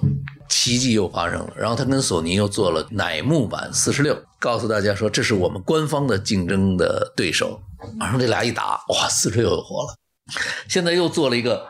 [0.55, 1.53] 奇迹又发生了。
[1.57, 7.61] 然后他跟索尼又做了乃木坂四十六，告诉大家说这是我们官方的竞争的对手。
[7.99, 9.97] 然后这俩一打，哇，四十六又火了。
[10.69, 11.67] 现在又做了一个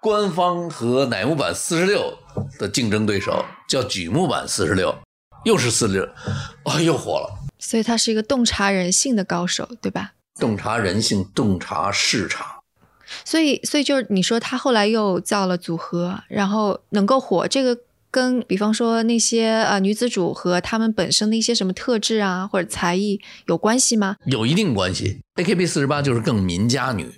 [0.00, 2.16] 官方和乃木坂四十六
[2.60, 4.96] 的竞争对手，叫举木坂四十六，
[5.44, 6.04] 又是四十六，
[6.62, 7.28] 啊，又火了。
[7.58, 10.12] 所以他是一个洞察人性的高手，对吧？
[10.38, 12.46] 洞察人性，洞察市场。
[13.24, 17.76] 所以，所以就是你说他后来又造了组合，然后能够火，这个
[18.10, 24.16] 跟比方说那些呃女子组和她们本身的一些什么特质啊或者才艺有关系吗？
[24.26, 25.20] 有一定关系。
[25.36, 27.10] AKB 四十八就是更民家女，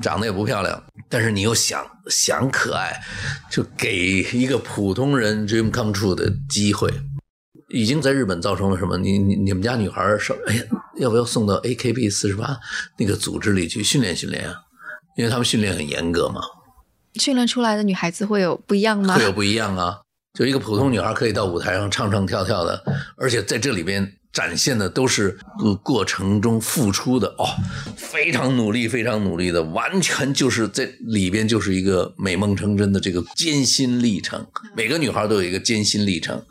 [0.00, 3.02] 长得也不漂亮，但是你又想想可爱，
[3.50, 6.88] 就给一个普通人 dream come true 的机会，
[7.68, 8.96] 已经在日本造成了什么？
[8.96, 10.62] 你你你们家女孩儿说，哎呀，
[10.98, 12.56] 要不要送到 AKB 四十八
[12.98, 14.54] 那个组织里去训练训练啊？
[15.16, 16.40] 因为他们训练很严格嘛，
[17.14, 19.24] 训练出来的女孩子会有不一样吗会？
[19.24, 20.00] 有不一样啊。
[20.34, 22.82] 就一个普通女孩可以到舞台上唱唱跳跳的，
[23.16, 27.46] 而且在这里边展现的都是呃过程中付出的哦，
[27.96, 34.44] 非常努力，非常努力的，完全就是在里边就是一个美梦成真的这个艰辛历程。
[34.76, 36.44] 每个女孩都有一个艰辛历程，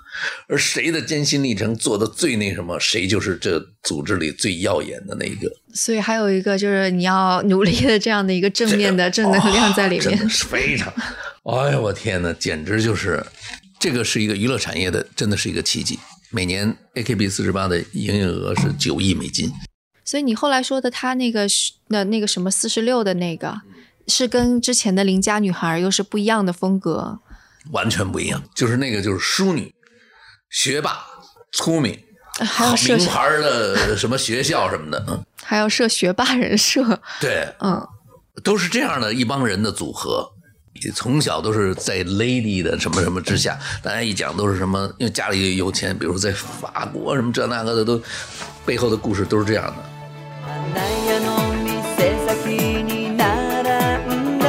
[0.47, 5.51] 而谁的艰辛历程做的最那什么，谁就是这组织里最耀眼的那一个。
[5.73, 10.93] 所以还有一个就是你要努力的这样的一个正面的正能量在里面非常。
[11.43, 13.21] 哎呀，我天哪，简直就是
[13.83, 15.99] 这个是一个娱乐产业的，真的是一个奇迹。
[16.29, 19.51] 每年 AKB 四十八的营业额是九亿美金，
[20.05, 23.59] 所以你后来说的他那个是的那个什么四十六的那个，
[24.07, 27.19] 是跟之前的邻家女孩又是不一样的风格。
[27.71, 28.41] 完全不一样。
[28.55, 29.75] 就是那个就是淑女、
[30.49, 31.05] 学霸、
[31.51, 31.99] 聪明，
[32.39, 37.85] 还有设名牌的什么学校什么的，嗯，还要设学霸人设，对，嗯，
[38.45, 40.32] 都是这样的一帮人的组合。
[40.94, 48.00] 从小都是在 lady 的什么什么之下，大家一讲都是什么，因为家里有钱，比如在法国什么这那个的，都
[48.64, 49.82] 背后的故事都是这样的。
[50.72, 51.28] 花屋の
[51.96, 53.18] 店先に並
[54.06, 54.46] んだ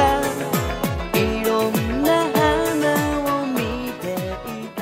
[1.14, 2.38] いろんな花
[3.24, 3.58] を見
[4.00, 4.14] て
[4.46, 4.78] いた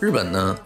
[0.00, 0.56] 日本呢，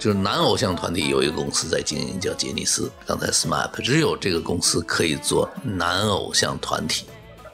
[0.00, 2.90] 就是男偶像团体有一个公司在经营，叫杰尼斯。
[3.06, 7.06] 刚才 SMAP 只有这个公司可以做男偶像团体，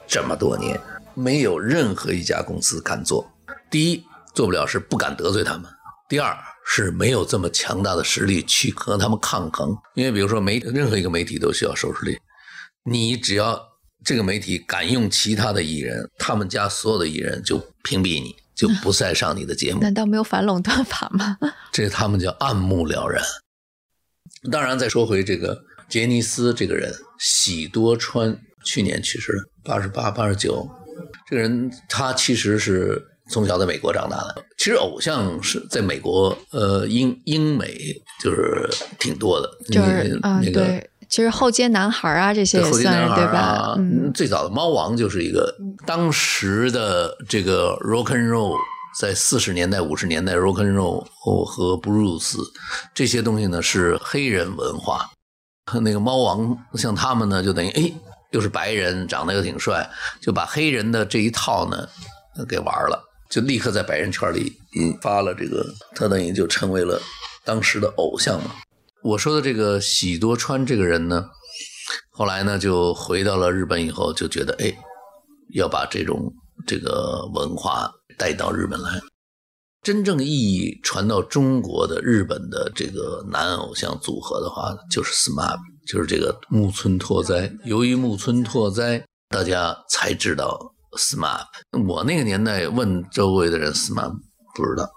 [0.07, 0.79] 这么多年
[1.14, 3.30] 没有任何一家公司敢做。
[3.70, 5.70] 第一，做不了是不敢得罪他们；
[6.08, 9.74] 第二，是没有这么强大的实力去和他们抗衡。
[9.94, 12.18] 因为比如说媒任何一个媒体都需要收视率，
[12.84, 13.60] 你只要
[14.04, 19.80] 这个媒体敢用其他的艺人，他们家所有的艺人就屏蔽你，就不再上你的节目。
[19.82, 21.38] 难道没有反垄断法吗？
[21.72, 23.22] 这他们叫暗目了然。
[24.50, 30.68] 当然，再说回这个杰尼斯这个人，喜多川去年去世了，八十八、八十九。
[31.28, 34.44] 这个人他其实是从小在美国长大的。
[34.58, 37.76] 其实偶像是在美国，呃，英英美
[38.22, 43.76] 就是挺多的，就是嗯，那个对，其实后街男孩啊这些也算对吧
[44.14, 48.56] 最早的猫王就是一个当时的这个 rock and roll，
[48.98, 51.04] 在四十年代、五十年代 rock and roll
[51.44, 52.36] 和 blues
[52.94, 55.10] 这些东西呢是黑人文化。
[55.80, 57.92] 那个猫王像他们呢，就等于哎，
[58.32, 59.88] 又是白人，长得又挺帅，
[60.20, 61.88] 就把黑人的这一套呢
[62.48, 65.64] 给玩了，就立刻在白人圈里引发了这个，
[65.94, 67.00] 他等于就成为了
[67.44, 68.50] 当时的偶像嘛。
[69.02, 71.26] 我说的这个喜多川这个人呢，
[72.10, 74.72] 后来呢就回到了日本以后，就觉得哎，
[75.54, 76.32] 要把这种
[76.66, 79.00] 这个文化带到日本来。
[79.82, 87.52] 真正意义传到中国的日本的这个男偶像组合的话，就是 SMAP，就是这个木村拓哉。
[87.64, 91.46] 由于木村拓哉，大家才知道 SMAP。
[91.86, 94.12] 我那个年代问周围的人 SMAP
[94.54, 94.88] 不知道，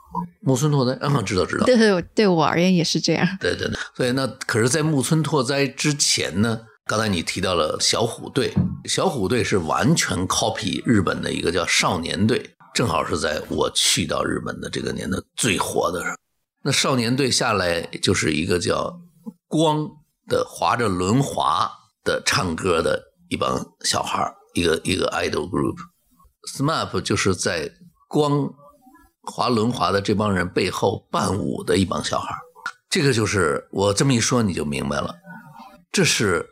[0.42, 1.66] 木村拓哉啊知道知道。
[1.66, 3.26] 对对对我而言也是这样。
[3.40, 8.54] 对对对，所以那可是，在木村拓哉之前呢，刚才你提到了小虎队，
[8.86, 16.16] 小虎队是完全 copy 日本的一个叫少年队，正好是在我去到日本的这个年代最火的时候。
[16.64, 19.00] 那少年队下来就是一个叫
[19.48, 19.88] 光
[20.28, 21.70] 的划着轮滑
[22.04, 25.76] 的唱歌的一帮小孩一个一个 idol group。
[26.54, 27.72] SMAP 就是在
[28.08, 28.50] 光
[29.24, 32.36] 滑轮滑的这帮人背后伴舞的一帮小孩。
[32.90, 35.16] 这个就是我这么一说你就明白了，
[35.92, 36.48] 这是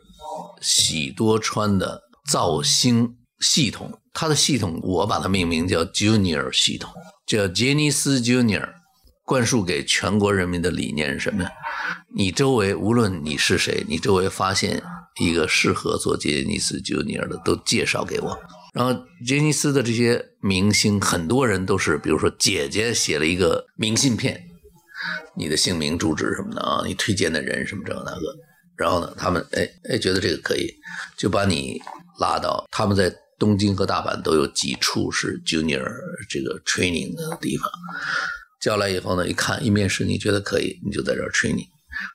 [0.60, 6.92] 喜多川的造星系统，它的系统我把它命名叫 Junior 系统，
[7.24, 8.68] 叫杰尼斯 Junior，
[9.24, 11.50] 灌输给全国人民的理念是什么呀？
[12.14, 14.82] 你周围无论你是谁，你周围发现
[15.20, 18.38] 一个适合做杰尼斯 Junior 的，都介绍给我。
[18.74, 18.92] 然后
[19.24, 24.44] 杰尼斯的这些明星，很多人都是，比如说姐姐写了一个明信片，
[25.36, 28.36] 你的姓名、住址什么的啊，你推荐的人什么这个那个，
[28.76, 30.68] 然后呢，他们哎哎觉得这个可以，
[31.16, 31.80] 就把你
[32.20, 35.84] 拉到他们在东京和大阪都有几处是 junior
[36.28, 37.70] 这个 training 的地方，
[38.64, 41.68] 叫来以后呢，一看一面试你觉得可以，你就在这儿 training，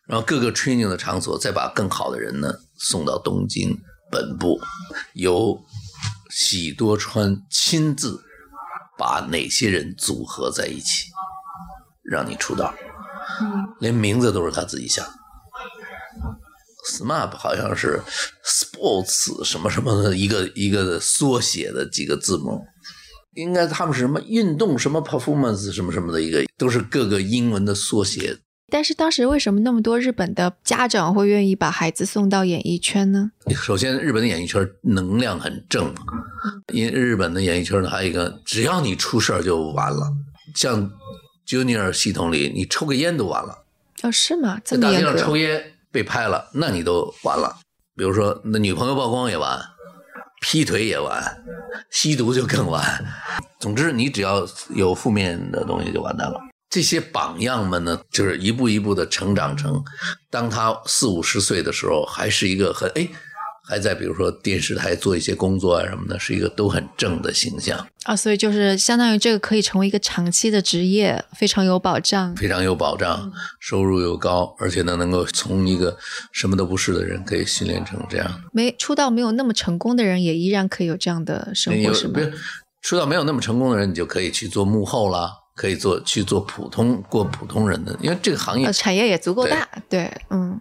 [0.08, 3.78] 然后各个 training 的场所再把更好的人呢送到东京
[4.12, 4.60] 本部，
[5.14, 5.62] 由
[6.32, 8.20] 喜多川亲自
[8.98, 11.12] 把哪些人组合在一起，
[12.04, 12.73] 让你出道，
[13.80, 15.12] 连名字都是他自己想的。
[16.92, 18.02] SMAP 好像是
[18.44, 22.65] sports 什么什么的一个一个缩写的几个字母，
[23.40, 28.37] 应该他们是什么运动什么 performance 什么什么的一个，都是各个英文的缩写。
[28.71, 33.31] 但是当时为什么那么多日本的家长会愿意把孩子送到演艺圈呢？
[33.56, 35.92] 首先，日本的演艺圈能量很正，
[36.71, 40.13] 因为日本的演艺圈呢还有一个，只要你出事儿就完了，
[40.54, 40.92] 像
[41.48, 43.63] Junior 系统里，你抽个烟都完了，
[44.04, 44.60] 哦，是吗？
[44.63, 45.17] 这在大街上？
[45.17, 47.58] 抽烟被拍了，那你都完了。
[47.96, 49.60] 比如说，那女朋友曝光也完，
[50.42, 51.44] 劈腿也完，
[51.92, 53.06] 吸毒就更完。
[53.60, 56.40] 总之，你只要有负面的东西就完蛋了。
[56.69, 59.83] 这些榜样们呢，就是一步一步的成长成，
[60.29, 63.10] 当他四五十岁的时候，还是一个很哎，
[63.70, 72.36] 还在比如说电视台做一些工作啊什么的，是一个都很正的形象，啊，所以就是相当于这个可以成为一个长期的职业，非常有保障。
[72.36, 75.96] 非常有保障，收入又高，而且呢，能够从一个
[76.32, 78.42] 什么都不是的人，可以训练成这样。
[78.52, 82.20] 没出道没有那么成功的人，也依然可以有这样的生活，是吗
[82.82, 90.60] 出道没有那么成功的人，你就可以去做幕后了，可以做去做普通过普通人的，因为这个行业呃，产业也足够大，对，嗯，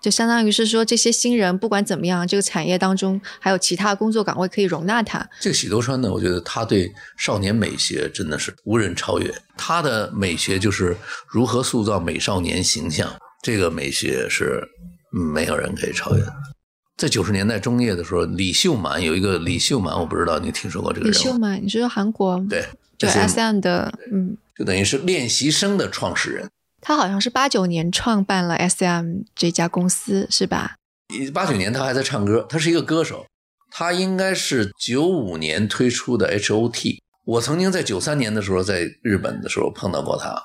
[0.00, 5.28] 就相当于是说，这些新人不管怎么样，这个产业当中还有其他工作岗位可以容纳他。
[5.40, 9.32] 这个喜多川呢，我觉得他对少年美学真的是无人超越。
[9.56, 10.96] 他的美学就是
[11.28, 14.62] 如何塑造美少年形象，这个美学是
[15.10, 16.32] 没有人可以超越的。
[16.96, 21.12] 在九十年代中叶的时候，李秀满有一个李秀满，我不知道你听说过这个人？
[21.12, 22.62] 李秀满，你是说韩国对，
[22.98, 26.50] 就这是 S M 的，嗯，就等于是练习生的创始人。
[26.80, 30.76] 他好像是八九年创办了 S M 这家公司，是吧？
[31.34, 33.26] 八九年他还在唱歌，他是一个歌手，
[33.70, 37.02] 他应该是九五年推出的 H O T。
[37.26, 40.42] 我曾经在九三年的时候在日本的时候碰到过他，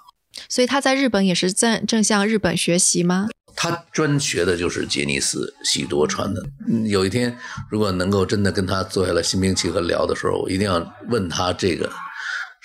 [0.50, 3.30] 所以他在日本也是正正向日本学习吗？
[3.56, 6.44] 他专学的就是杰尼斯喜多川的。
[6.68, 7.36] 嗯有一天
[7.72, 11.90] 如果能够真的跟他坐下来心平气和聊的时候，我一定要问他这个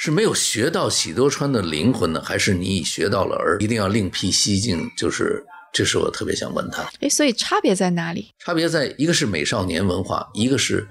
[0.02, 4.90] 是没有学到喜多川的灵魂呢，还是你已学到了而一定要另辟蹊径？
[4.96, 5.44] 就是
[5.74, 6.90] 这是我特别想问他。
[7.00, 8.30] 哎，所以差别在哪里？
[8.38, 10.88] 差别在一个是美少年文化，一个是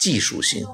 [0.00, 0.66] 技术性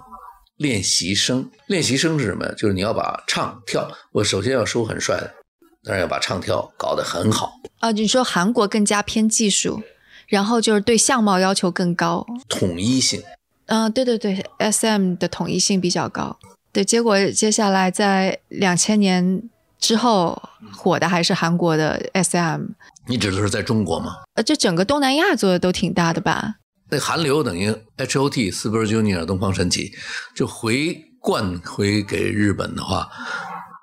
[0.56, 1.50] 练习生。
[1.66, 2.54] 练习生是什么呀？
[2.56, 5.34] 就是你要把唱跳，我首先要收很帅的，
[5.82, 9.82] 当然要把唱跳搞得很好，啊，你说韩国更加偏技术，
[10.26, 12.26] 然后就是对相貌要求更高。
[12.48, 13.22] 统一性。
[13.66, 16.38] 嗯、对对对，S M 的统一性比较高。
[16.74, 19.48] 对，结果接下来在两千年
[19.78, 22.62] 之后火的还是韩国的 S M，
[23.06, 24.16] 你指的是在中国吗？
[24.34, 26.56] 呃，这整个东南亚做的都挺大的吧？
[26.90, 29.92] 那韩流等于 H O T、Super Junior、东方神起，
[30.34, 33.08] 就回灌回给日本的话，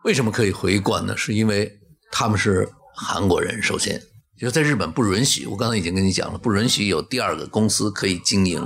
[0.03, 1.15] 为什么可以回灌呢？
[1.15, 1.71] 是因为
[2.11, 4.01] 他们是韩国人，首先，
[4.37, 8.61] 就在日本不允许，我刚才已经跟你讲了，不允许有第二个公司可以经营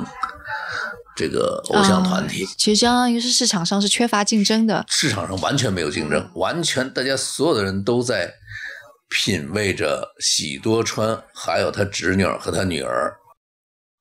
[1.15, 2.43] 这个偶像团体。
[2.43, 4.85] 啊其实相当于是市场上是缺乏竞争的。
[4.89, 8.33] 市场上完全没有竞争，完全大家所有的人都在
[9.09, 13.13] 品味着喜多川，还有他侄女和他女儿。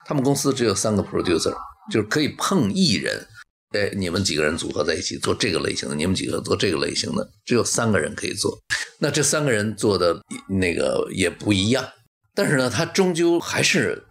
[0.06, 1.54] 他们公司只有三个 producer，
[1.90, 3.26] 就是可以碰艺人。
[3.70, 8.56] 哎，你们几个人组合在一起做这个类型的，你们几个做这个类型的，只有三个人可以做。
[8.98, 10.16] 那这三个人做的
[10.48, 11.84] 那个也不一样，
[12.34, 14.04] 但是呢，他终究还是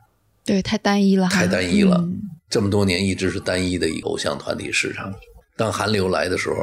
[0.43, 2.19] 对，太单一了，太单一了嗯
[2.53, 5.11] 这么多年一直是单一的偶像团体市场。
[5.57, 6.57] 当韩流来的时候，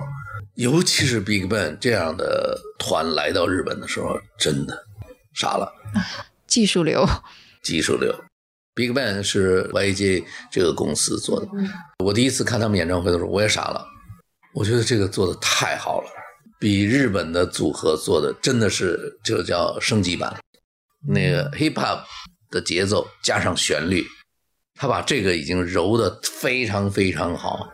[0.55, 4.86] 尤其是 Big Bang 这样的团来到日本的时候，真的
[5.34, 5.68] 傻了，
[6.47, 7.05] 技术流。
[7.64, 8.14] 技术流。
[8.76, 11.49] Big Bang 是 YG 这个公司做的。
[12.05, 13.84] 我第一次看他们演唱会的时候，我也傻了。
[14.55, 16.09] 我觉得这个做的太好了，
[16.61, 20.38] 比日本的组合做的真的是就叫升级版。
[21.09, 22.05] 那个 Hip Hop
[22.49, 24.07] 的节奏加上旋律，
[24.81, 27.68] 他把这个已经揉的非常非常好。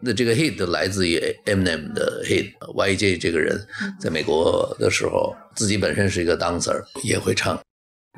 [0.00, 3.66] 那这个 hit 来自于 Eminem 的 hit，YJ 这个人
[3.98, 7.60] 在美国的时候，自己本身是一个 dancer，也会唱，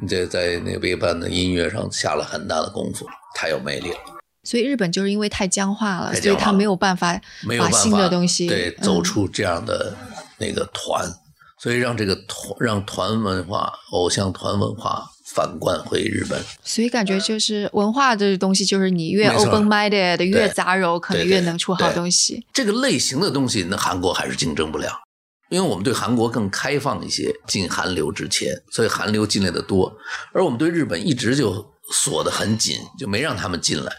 [0.07, 3.97] 这在那个 Big Bang 的音乐上下了很大的功夫，太有魅力了，
[4.43, 7.19] 所以日本就是因为太僵化了，化了所以他没有办法
[7.59, 9.97] 把新的东西对嗯走出这样的
[10.39, 11.11] 那个团，
[11.59, 16.43] 所以让这个团让团文化、偶像团文化反观回日本。
[16.63, 22.47] 所以感觉就是文化这东西，就是你越 open minded 越杂糅，可能越能出好东西。
[22.53, 25.01] 这个类型的东西，那韩国还是竞争不了，
[25.51, 29.97] 因为我们对韩国更开放一些，进韩流之前，所以韩流进来的多，
[30.33, 33.93] 而我们对日本一直就锁得很紧，就没让他们进来，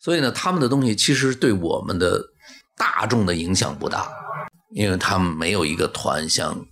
[0.00, 2.20] 所以呢，他们的东西其实对我们的
[2.76, 4.10] 大众的影响不大，
[4.74, 6.66] 因为他们没有一个团像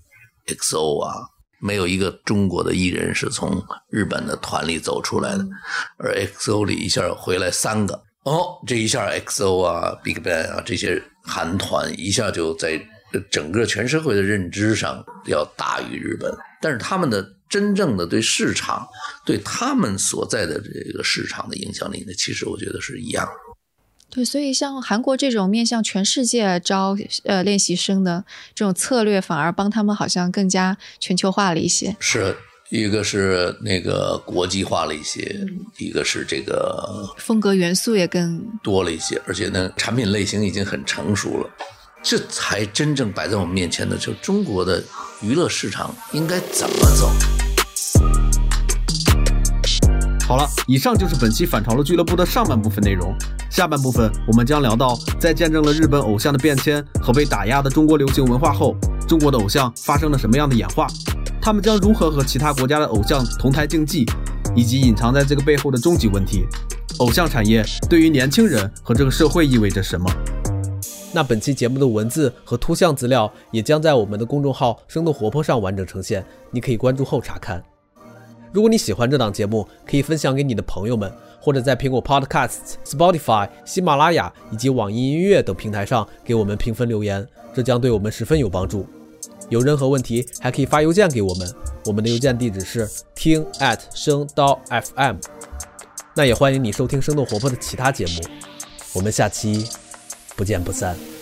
[0.47, 1.15] XO 啊。
[1.61, 5.47] 没有一个中国的艺人是从日本的团里走出来的，
[5.99, 7.95] 而 XO 里一下回来三个，
[8.25, 12.81] 哦，这一下 XO 啊、Big Bang 啊这些韩团一下就在
[13.31, 18.87] 整个全社会的认知上要大于日本，但是他们的真正的对市场、
[19.27, 23.50] 对他们所在的这个市场的影响力呢，其实我觉得是一样的。
[24.11, 31.97] 对，所以像韩国这种面向全世界招呃练习生的这种策略，反而帮他们好像更加全球化了一些。
[32.01, 32.37] 是
[32.71, 35.47] 一个是那个国际化了一些，
[35.79, 41.49] 一个是这个风格元素也更多了一些，而且呢，产品类型已经很成熟了。
[42.03, 44.83] 这才真正摆在我们面前的，就中国的
[45.23, 47.40] 娱乐市场应该怎么走。
[50.31, 53.13] 好了，以上就是本期反潮流俱乐部的上半部分内容。
[53.51, 58.77] 下半部分我们将聊到，在见证了日本偶像的变迁和被打压的中国流行文化后，
[59.09, 60.87] 中国的偶像发生了什么样的演化？
[61.43, 64.07] 他们将如何和其他国家的偶像同台竞技？
[64.55, 66.47] 以及隐藏在这个背后的终极问题：
[67.01, 70.09] 偶像产业对于年轻人和这个社会意味着什么？
[71.13, 77.61] 那本期节目的文字和图像资料也将在我们的公众号“生动活泼”上完整呈现，你可以关注后查看。
[78.53, 88.85] 如果你喜欢这档节目，可以分享给你的朋友们，或者在苹果 Podcasts、Spotify、喜马拉雅以及网易音乐等平台上给我们评分留言，这将对我们十分有帮助。
[89.49, 91.55] 有任何问题，还可以发邮件给我们，
[91.87, 95.17] 我们的邮件地址是听 at 声刀 fm。
[96.15, 98.13] 那也欢迎你收听生动活泼的其他节目，
[98.93, 99.69] 我们下期
[100.35, 101.20] 不见不散。